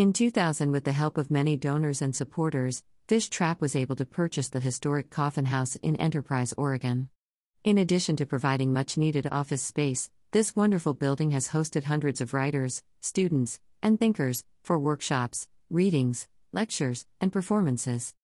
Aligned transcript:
In 0.00 0.14
2000, 0.14 0.72
with 0.72 0.84
the 0.84 0.92
help 0.92 1.18
of 1.18 1.30
many 1.30 1.58
donors 1.58 2.00
and 2.00 2.16
supporters, 2.16 2.82
Fish 3.06 3.28
Trap 3.28 3.60
was 3.60 3.76
able 3.76 3.96
to 3.96 4.06
purchase 4.06 4.48
the 4.48 4.58
historic 4.58 5.10
Coffin 5.10 5.44
House 5.44 5.76
in 5.82 5.94
Enterprise, 5.96 6.54
Oregon. 6.56 7.10
In 7.64 7.76
addition 7.76 8.16
to 8.16 8.24
providing 8.24 8.72
much 8.72 8.96
needed 8.96 9.28
office 9.30 9.60
space, 9.60 10.10
this 10.30 10.56
wonderful 10.56 10.94
building 10.94 11.32
has 11.32 11.48
hosted 11.48 11.84
hundreds 11.84 12.22
of 12.22 12.32
writers, 12.32 12.82
students, 13.02 13.60
and 13.82 14.00
thinkers 14.00 14.42
for 14.62 14.78
workshops, 14.78 15.48
readings, 15.68 16.26
lectures, 16.50 17.04
and 17.20 17.30
performances. 17.30 18.14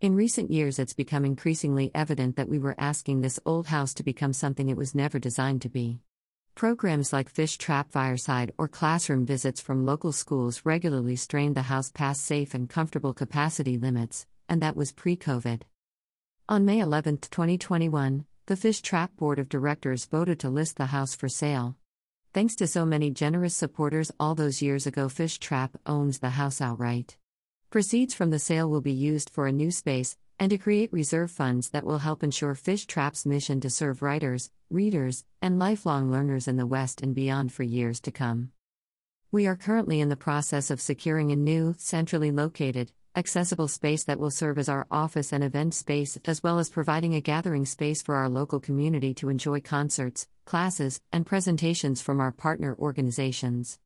In 0.00 0.14
recent 0.14 0.52
years, 0.52 0.78
it's 0.78 0.94
become 0.94 1.24
increasingly 1.24 1.90
evident 1.92 2.36
that 2.36 2.48
we 2.48 2.60
were 2.60 2.76
asking 2.78 3.22
this 3.22 3.40
old 3.44 3.66
house 3.66 3.94
to 3.94 4.04
become 4.04 4.32
something 4.32 4.68
it 4.68 4.76
was 4.76 4.94
never 4.94 5.18
designed 5.18 5.62
to 5.62 5.68
be. 5.68 6.02
Programs 6.60 7.10
like 7.10 7.30
Fish 7.30 7.56
Trap 7.56 7.90
Fireside 7.90 8.52
or 8.58 8.68
classroom 8.68 9.24
visits 9.24 9.62
from 9.62 9.86
local 9.86 10.12
schools 10.12 10.60
regularly 10.62 11.16
strained 11.16 11.54
the 11.54 11.62
house 11.72 11.90
past 11.90 12.22
safe 12.22 12.52
and 12.52 12.68
comfortable 12.68 13.14
capacity 13.14 13.78
limits, 13.78 14.26
and 14.46 14.60
that 14.60 14.76
was 14.76 14.92
pre 14.92 15.16
COVID. 15.16 15.62
On 16.50 16.66
May 16.66 16.80
11, 16.80 17.16
2021, 17.16 18.26
the 18.44 18.56
Fish 18.56 18.82
Trap 18.82 19.16
Board 19.16 19.38
of 19.38 19.48
Directors 19.48 20.04
voted 20.04 20.38
to 20.40 20.50
list 20.50 20.76
the 20.76 20.92
house 20.92 21.14
for 21.14 21.30
sale. 21.30 21.76
Thanks 22.34 22.54
to 22.56 22.66
so 22.66 22.84
many 22.84 23.10
generous 23.10 23.54
supporters 23.54 24.12
all 24.20 24.34
those 24.34 24.60
years 24.60 24.86
ago, 24.86 25.08
Fish 25.08 25.38
Trap 25.38 25.78
owns 25.86 26.18
the 26.18 26.28
house 26.28 26.60
outright. 26.60 27.16
Proceeds 27.70 28.12
from 28.12 28.28
the 28.28 28.38
sale 28.38 28.68
will 28.68 28.82
be 28.82 28.92
used 28.92 29.30
for 29.30 29.46
a 29.46 29.52
new 29.52 29.70
space 29.70 30.18
and 30.40 30.48
to 30.48 30.56
create 30.56 30.90
reserve 30.90 31.30
funds 31.30 31.68
that 31.68 31.84
will 31.84 31.98
help 31.98 32.22
ensure 32.22 32.54
Fish 32.54 32.86
Trap's 32.86 33.26
mission 33.26 33.60
to 33.60 33.68
serve 33.68 34.00
writers, 34.00 34.50
readers, 34.70 35.22
and 35.42 35.58
lifelong 35.58 36.10
learners 36.10 36.48
in 36.48 36.56
the 36.56 36.66
West 36.66 37.02
and 37.02 37.14
beyond 37.14 37.52
for 37.52 37.62
years 37.62 38.00
to 38.00 38.10
come. 38.10 38.50
We 39.30 39.46
are 39.46 39.54
currently 39.54 40.00
in 40.00 40.08
the 40.08 40.16
process 40.16 40.70
of 40.70 40.80
securing 40.80 41.30
a 41.30 41.36
new, 41.36 41.74
centrally 41.76 42.30
located, 42.30 42.90
accessible 43.14 43.68
space 43.68 44.04
that 44.04 44.18
will 44.18 44.30
serve 44.30 44.56
as 44.56 44.68
our 44.70 44.86
office 44.90 45.30
and 45.30 45.44
event 45.44 45.74
space, 45.74 46.18
as 46.24 46.42
well 46.42 46.58
as 46.58 46.70
providing 46.70 47.14
a 47.14 47.20
gathering 47.20 47.66
space 47.66 48.00
for 48.00 48.14
our 48.14 48.30
local 48.30 48.60
community 48.60 49.12
to 49.14 49.28
enjoy 49.28 49.60
concerts, 49.60 50.26
classes, 50.46 51.02
and 51.12 51.26
presentations 51.26 52.00
from 52.00 52.18
our 52.18 52.32
partner 52.32 52.74
organizations. 52.78 53.78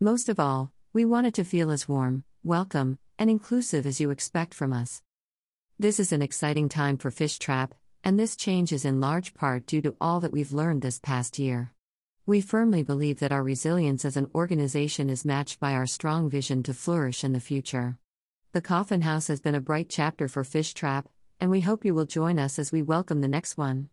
Most 0.00 0.28
of 0.28 0.38
all, 0.38 0.70
we 0.92 1.04
want 1.04 1.26
it 1.26 1.34
to 1.34 1.44
feel 1.44 1.72
as 1.72 1.88
warm, 1.88 2.22
welcome, 2.44 3.00
and 3.18 3.28
inclusive 3.28 3.86
as 3.86 4.00
you 4.00 4.10
expect 4.10 4.54
from 4.54 4.72
us. 4.72 5.02
This 5.78 6.00
is 6.00 6.10
an 6.10 6.22
exciting 6.22 6.70
time 6.70 6.96
for 6.96 7.10
Fish 7.10 7.38
Trap, 7.38 7.74
and 8.02 8.18
this 8.18 8.34
change 8.34 8.72
is 8.72 8.86
in 8.86 8.98
large 8.98 9.34
part 9.34 9.66
due 9.66 9.82
to 9.82 9.94
all 10.00 10.20
that 10.20 10.32
we've 10.32 10.54
learned 10.54 10.80
this 10.80 10.98
past 10.98 11.38
year. 11.38 11.70
We 12.24 12.40
firmly 12.40 12.82
believe 12.82 13.18
that 13.18 13.30
our 13.30 13.42
resilience 13.42 14.06
as 14.06 14.16
an 14.16 14.30
organization 14.34 15.10
is 15.10 15.26
matched 15.26 15.60
by 15.60 15.74
our 15.74 15.84
strong 15.84 16.30
vision 16.30 16.62
to 16.62 16.72
flourish 16.72 17.24
in 17.24 17.34
the 17.34 17.40
future. 17.40 17.98
The 18.52 18.62
Coffin 18.62 19.02
House 19.02 19.26
has 19.26 19.42
been 19.42 19.54
a 19.54 19.60
bright 19.60 19.90
chapter 19.90 20.28
for 20.28 20.44
Fish 20.44 20.72
Trap, 20.72 21.10
and 21.40 21.50
we 21.50 21.60
hope 21.60 21.84
you 21.84 21.94
will 21.94 22.06
join 22.06 22.38
us 22.38 22.58
as 22.58 22.72
we 22.72 22.80
welcome 22.80 23.20
the 23.20 23.28
next 23.28 23.58
one. 23.58 23.90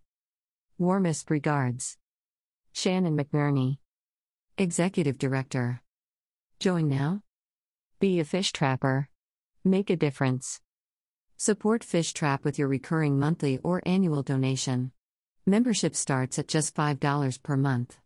Warmest 0.78 1.30
regards. 1.30 1.98
Shannon 2.72 3.18
McNerney, 3.18 3.80
Executive 4.58 5.18
Director. 5.18 5.82
Join 6.62 6.88
now. 6.88 7.24
Be 8.00 8.22
a 8.22 8.24
fish 8.24 8.54
trapper. 8.54 9.10
Make 9.66 9.90
a 9.90 9.98
difference. 9.98 10.62
Support 11.46 11.84
Fish 11.84 12.14
Trap 12.14 12.46
with 12.46 12.58
your 12.58 12.70
recurring 12.70 13.20
monthly 13.20 13.60
or 13.66 13.82
annual 13.86 14.24
donation. 14.24 14.94
Membership 15.46 15.94
starts 15.94 16.40
at 16.40 16.48
just 16.48 16.74
$5 16.74 17.44
per 17.44 17.58
month. 17.58 17.98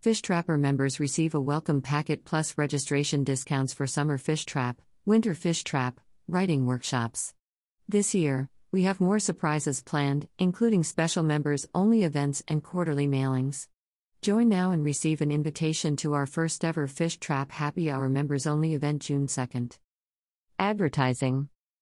Fish 0.00 0.22
Trapper 0.22 0.56
members 0.56 0.98
receive 0.98 1.34
a 1.34 1.40
welcome 1.42 1.82
packet 1.82 2.24
plus 2.24 2.56
registration 2.56 3.22
discounts 3.22 3.74
for 3.74 3.86
summer 3.86 4.16
fish 4.16 4.46
trap, 4.46 4.80
winter 5.04 5.34
fish 5.34 5.62
trap, 5.62 6.00
writing 6.26 6.64
workshops. 6.64 7.34
This 7.86 8.14
year, 8.14 8.48
we 8.72 8.84
have 8.84 8.98
more 8.98 9.18
surprises 9.18 9.82
planned, 9.82 10.26
including 10.38 10.84
special 10.84 11.22
members 11.22 11.68
only 11.74 12.02
events 12.02 12.42
and 12.48 12.62
quarterly 12.62 13.06
mailings. 13.06 13.68
Join 14.22 14.48
now 14.48 14.70
and 14.70 14.82
receive 14.82 15.20
an 15.20 15.30
invitation 15.30 15.96
to 15.96 16.14
our 16.14 16.24
first 16.24 16.64
ever 16.64 16.86
Fish 16.86 17.18
Trap 17.18 17.50
Happy 17.50 17.90
Hour 17.90 18.08
members 18.08 18.46
only 18.46 18.72
event 18.72 19.02
June 19.02 19.26
2nd. 19.26 19.76
Advertising 20.58 21.50